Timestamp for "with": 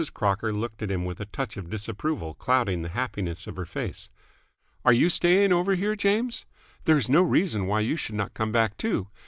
1.05-1.19